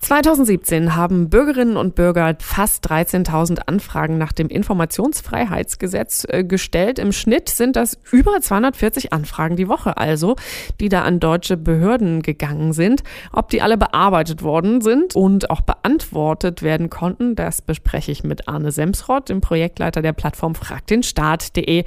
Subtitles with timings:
[0.00, 6.98] 2017 haben Bürgerinnen und Bürger fast 13.000 Anfragen nach dem Informationsfreiheitsgesetz äh, gestellt.
[6.98, 10.36] Im Schnitt sind das über 240 Anfragen die Woche also,
[10.80, 13.02] die da an deutsche Behörden gegangen sind.
[13.32, 18.48] Ob die alle bearbeitet worden sind und auch beantwortet werden konnten, das bespreche ich mit
[18.48, 21.84] Arne Semsrott, dem Projektleiter der Plattform fragdenstaat.de,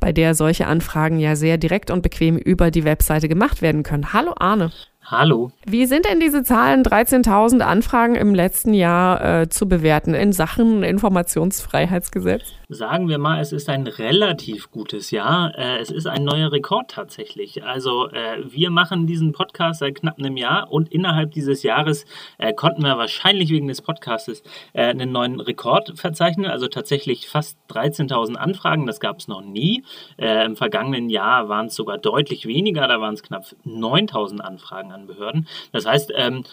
[0.00, 4.12] bei der solche Anfragen ja sehr direkt und bequem über die Webseite gemacht werden können.
[4.12, 4.70] Hallo Arne.
[5.10, 5.50] Hallo.
[5.64, 10.82] Wie sind denn diese Zahlen 13.000 Anfragen im letzten Jahr äh, zu bewerten in Sachen
[10.82, 12.42] Informationsfreiheitsgesetz?
[12.68, 15.56] Sagen wir mal, es ist ein relativ gutes Jahr.
[15.56, 17.64] Äh, es ist ein neuer Rekord tatsächlich.
[17.64, 22.04] Also äh, wir machen diesen Podcast seit knapp einem Jahr und innerhalb dieses Jahres
[22.36, 24.42] äh, konnten wir wahrscheinlich wegen des Podcastes
[24.74, 26.50] äh, einen neuen Rekord verzeichnen.
[26.50, 28.84] Also tatsächlich fast 13.000 Anfragen.
[28.84, 29.84] Das gab es noch nie.
[30.18, 32.86] Äh, Im vergangenen Jahr waren es sogar deutlich weniger.
[32.86, 35.46] Da waren es knapp 9.000 Anfragen an Behörden.
[35.72, 36.44] Das heißt, ähm,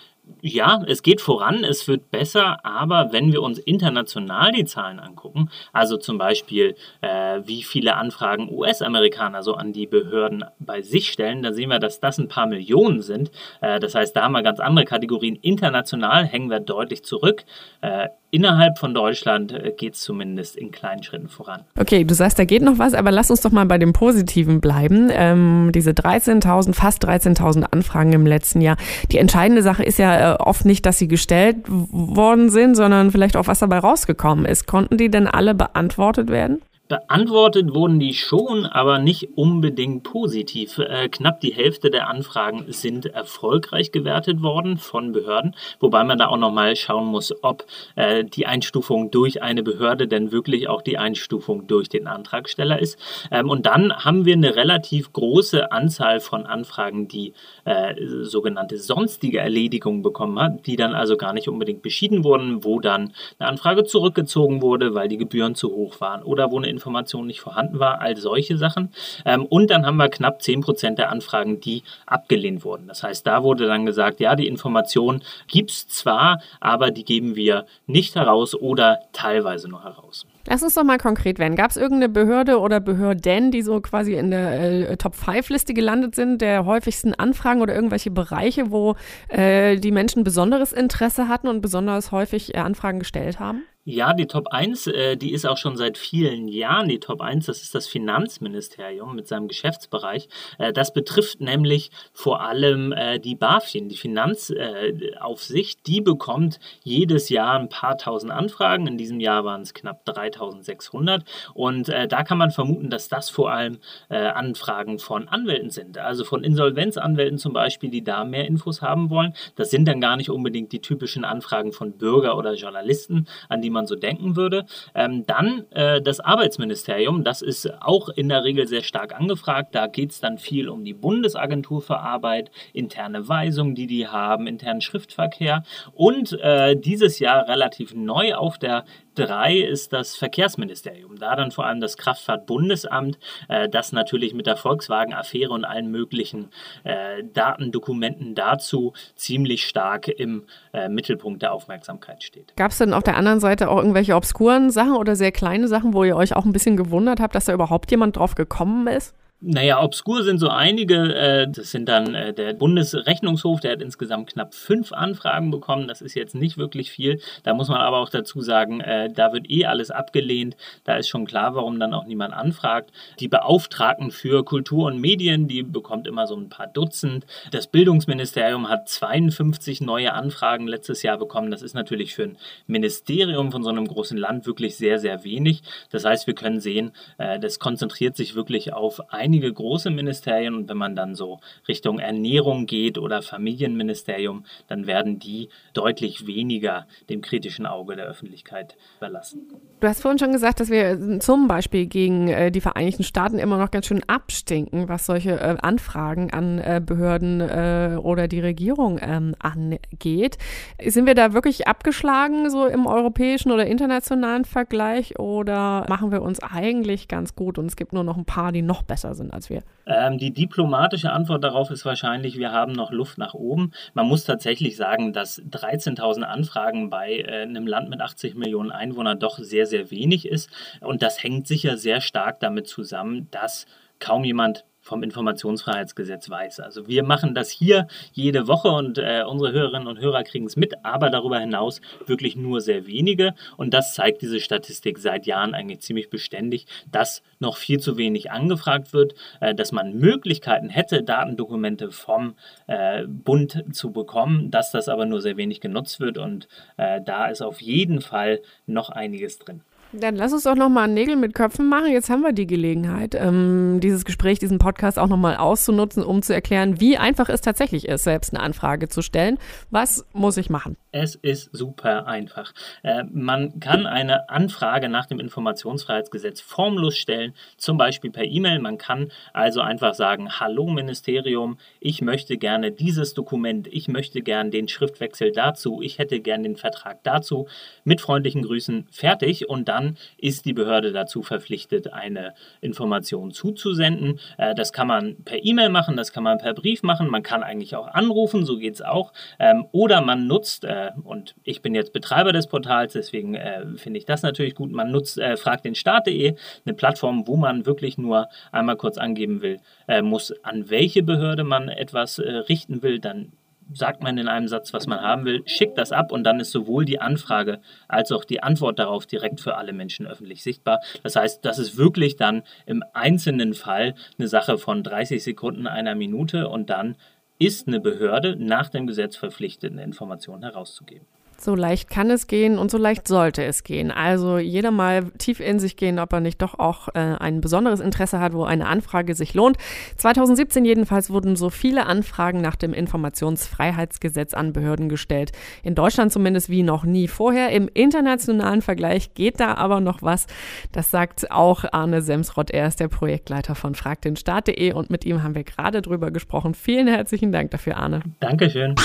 [0.42, 5.50] ja, es geht voran, es wird besser, aber wenn wir uns international die Zahlen angucken,
[5.72, 11.44] also zum Beispiel, äh, wie viele Anfragen US-Amerikaner so an die Behörden bei sich stellen,
[11.44, 13.32] dann sehen wir, dass das ein paar Millionen sind.
[13.62, 15.36] Äh, das heißt, da haben wir ganz andere Kategorien.
[15.42, 17.44] International hängen wir deutlich zurück.
[17.82, 21.62] Äh, innerhalb von Deutschland äh, geht es zumindest in kleinen Schritten voran.
[21.80, 24.62] Okay, du sagst, da geht noch was, aber lass uns doch mal bei dem Positiven
[24.62, 25.10] bleiben.
[25.12, 28.78] Ähm, diese 13.000, fast 13.000 Anfragen im letzten Jahr.
[29.12, 33.38] Die entscheidende Sache ist ja, äh, oft nicht, dass sie gestellt worden sind, sondern vielleicht
[33.38, 34.68] auch, was dabei rausgekommen ist.
[34.68, 36.62] Konnten die denn alle beantwortet werden?
[36.88, 40.78] Beantwortet wurden die schon, aber nicht unbedingt positiv.
[40.78, 46.28] Äh, knapp die Hälfte der Anfragen sind erfolgreich gewertet worden von Behörden, wobei man da
[46.28, 51.00] auch nochmal schauen muss, ob äh, die Einstufung durch eine Behörde denn wirklich auch die
[51.00, 53.00] Einstufung durch den Antragsteller ist.
[53.32, 59.40] Ähm, und dann haben wir eine relativ große Anzahl von Anfragen, die äh, sogenannte sonstige
[59.40, 63.86] Erledigung bekommen hat, die dann also gar nicht unbedingt beschieden wurden, wo dann eine Anfrage
[63.86, 68.02] zurückgezogen wurde, weil die Gebühren zu hoch waren oder wo eine Information nicht vorhanden war,
[68.02, 68.92] all solche Sachen.
[69.26, 72.88] Ähm, und dann haben wir knapp 10% der Anfragen, die abgelehnt wurden.
[72.88, 77.36] Das heißt, da wurde dann gesagt, ja, die Information gibt es zwar, aber die geben
[77.36, 80.26] wir nicht heraus oder teilweise nur heraus.
[80.48, 81.56] Lass uns doch mal konkret werden.
[81.56, 86.40] Gab es irgendeine Behörde oder Behörden, die so quasi in der äh, Top-5-Liste gelandet sind,
[86.40, 88.96] der häufigsten Anfragen oder irgendwelche Bereiche, wo
[89.30, 93.64] äh, die Menschen besonderes Interesse hatten und besonders häufig äh, Anfragen gestellt haben?
[93.88, 97.46] Ja, die Top 1, äh, die ist auch schon seit vielen Jahren die Top 1.
[97.46, 100.28] Das ist das Finanzministerium mit seinem Geschäftsbereich.
[100.58, 105.86] Äh, das betrifft nämlich vor allem äh, die BaFin, die Finanzaufsicht.
[105.86, 108.88] die bekommt jedes Jahr ein paar tausend Anfragen.
[108.88, 111.24] In diesem Jahr waren es knapp 3600.
[111.54, 113.78] Und da kann man vermuten, dass das vor allem
[114.10, 115.98] Anfragen von Anwälten sind.
[115.98, 119.34] Also von Insolvenzanwälten zum Beispiel, die da mehr Infos haben wollen.
[119.56, 123.75] Das sind dann gar nicht unbedingt die typischen Anfragen von Bürger oder Journalisten, an die
[123.76, 124.66] man so denken würde.
[124.96, 129.76] Ähm, dann äh, das Arbeitsministerium, das ist auch in der Regel sehr stark angefragt.
[129.76, 134.48] Da geht es dann viel um die Bundesagentur für Arbeit, interne Weisungen, die die haben,
[134.48, 135.64] internen Schriftverkehr
[135.94, 141.18] und äh, dieses Jahr relativ neu auf der 3 ist das Verkehrsministerium.
[141.18, 146.50] Da dann vor allem das Kraftfahrtbundesamt, äh, das natürlich mit der Volkswagen-Affäre und allen möglichen
[146.84, 150.44] äh, Datendokumenten dazu ziemlich stark im
[150.74, 152.56] äh, Mittelpunkt der Aufmerksamkeit steht.
[152.56, 155.94] Gab es denn auf der anderen Seite auch irgendwelche obskuren Sachen oder sehr kleine Sachen,
[155.94, 159.14] wo ihr euch auch ein bisschen gewundert habt, dass da überhaupt jemand drauf gekommen ist?
[159.42, 161.14] Naja, obskur sind so einige.
[161.14, 165.90] Äh, das sind dann äh, der Bundesrechnungshof, der hat insgesamt knapp fünf Anfragen bekommen.
[165.90, 167.20] Das ist jetzt nicht wirklich viel.
[167.44, 170.56] Da muss man aber auch dazu sagen, äh, da wird eh alles abgelehnt.
[170.86, 172.92] Da ist schon klar, warum dann auch niemand anfragt.
[173.20, 177.26] Die Beauftragten für Kultur und Medien, die bekommt immer so ein paar Dutzend.
[177.52, 181.52] Das Bildungsministerium hat 52 neue Anfragen letztes Jahr bekommen.
[181.52, 182.38] Das ist natürlich für ein
[182.68, 185.62] Ministerium von so einem großen Land wirklich sehr, sehr wenig.
[185.92, 190.70] Das heißt, wir können sehen, das konzentriert sich wirklich auf einige einige große Ministerien und
[190.70, 197.22] wenn man dann so Richtung Ernährung geht oder Familienministerium, dann werden die deutlich weniger dem
[197.22, 199.48] kritischen Auge der Öffentlichkeit überlassen.
[199.80, 203.58] Du hast vorhin schon gesagt, dass wir zum Beispiel gegen äh, die Vereinigten Staaten immer
[203.58, 209.36] noch ganz schön abstinken, was solche äh, Anfragen an äh, Behörden oder die Regierung ähm,
[209.40, 210.38] angeht.
[210.84, 216.42] Sind wir da wirklich abgeschlagen, so im europäischen oder internationalen Vergleich, oder machen wir uns
[216.42, 219.50] eigentlich ganz gut und es gibt nur noch ein paar, die noch besser sind als
[219.50, 219.64] wir?
[219.86, 223.72] Ähm, die diplomatische Antwort darauf ist wahrscheinlich, wir haben noch Luft nach oben.
[223.94, 229.20] Man muss tatsächlich sagen, dass 13.000 Anfragen bei äh, einem Land mit 80 Millionen Einwohnern
[229.20, 230.50] doch sehr, sehr wenig ist.
[230.82, 233.66] Und das hängt sicher sehr stark damit zusammen, dass
[234.00, 236.60] kaum jemand vom Informationsfreiheitsgesetz weiß.
[236.60, 240.56] Also wir machen das hier jede Woche und äh, unsere Hörerinnen und Hörer kriegen es
[240.56, 243.34] mit, aber darüber hinaus wirklich nur sehr wenige.
[243.58, 248.32] Und das zeigt diese Statistik seit Jahren eigentlich ziemlich beständig, dass noch viel zu wenig
[248.32, 252.36] angefragt wird, äh, dass man Möglichkeiten hätte, Datendokumente vom
[252.68, 256.20] äh, Bund zu bekommen, dass das aber nur sehr wenig genutzt wird.
[256.20, 256.48] Und
[256.78, 259.62] äh, da ist auf jeden Fall noch einiges drin.
[259.92, 261.92] Dann lass uns doch nochmal Nägel mit Köpfen machen.
[261.92, 266.34] Jetzt haben wir die Gelegenheit, ähm, dieses Gespräch, diesen Podcast auch nochmal auszunutzen, um zu
[266.34, 269.38] erklären, wie einfach es tatsächlich ist, selbst eine Anfrage zu stellen.
[269.70, 270.76] Was muss ich machen?
[270.92, 272.54] Es ist super einfach.
[272.84, 278.60] Äh, man kann eine Anfrage nach dem Informationsfreiheitsgesetz formlos stellen, zum Beispiel per E-Mail.
[278.60, 284.50] Man kann also einfach sagen, hallo Ministerium, ich möchte gerne dieses Dokument, ich möchte gerne
[284.50, 287.48] den Schriftwechsel dazu, ich hätte gerne den Vertrag dazu.
[287.84, 294.20] Mit freundlichen Grüßen fertig und dann dann ist die Behörde dazu verpflichtet, eine Information zuzusenden.
[294.38, 297.44] Äh, das kann man per E-Mail machen, das kann man per Brief machen, man kann
[297.44, 299.14] eigentlich auch anrufen, so geht es auch.
[299.40, 304.00] Ähm, oder man nutzt, äh, und ich bin jetzt Betreiber des Portals, deswegen äh, finde
[304.00, 306.36] ich das natürlich gut, man nutzt fragt den Staat.de,
[306.66, 309.60] eine Plattform, wo man wirklich nur einmal kurz angeben will,
[310.02, 313.32] muss, an welche Behörde man etwas richten will, dann
[313.74, 316.52] sagt man in einem Satz, was man haben will, schickt das ab und dann ist
[316.52, 320.82] sowohl die Anfrage als auch die Antwort darauf direkt für alle Menschen öffentlich sichtbar.
[321.04, 325.96] Das heißt, das ist wirklich dann im einzelnen Fall eine Sache von 30 Sekunden, einer
[325.96, 326.96] Minute und dann
[327.40, 331.06] ist eine Behörde nach dem Gesetz verpflichtet, eine Information herauszugeben.
[331.38, 333.92] So leicht kann es gehen und so leicht sollte es gehen.
[333.92, 337.80] Also jeder mal tief in sich gehen, ob er nicht doch auch äh, ein besonderes
[337.80, 339.58] Interesse hat, wo eine Anfrage sich lohnt.
[339.98, 345.32] 2017 jedenfalls wurden so viele Anfragen nach dem Informationsfreiheitsgesetz an Behörden gestellt.
[345.64, 347.52] In Deutschland zumindest wie noch nie vorher.
[347.52, 350.28] Im internationalen Vergleich geht da aber noch was.
[350.72, 352.52] Das sagt auch Arne Semsrott.
[352.52, 356.54] Er ist der Projektleiter von fragdenstaat.de und mit ihm haben wir gerade drüber gesprochen.
[356.54, 358.02] Vielen herzlichen Dank dafür, Arne.
[358.20, 358.76] Dankeschön.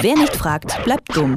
[0.00, 1.36] Wer nicht fragt, bleibt dumm.